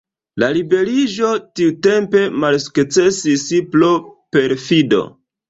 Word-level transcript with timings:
La 0.43 0.47
liberiĝo 0.53 1.29
tiutempe 1.59 2.23
malsukcesis 2.45 3.45
pro 3.77 3.93
perfido. 4.39 5.05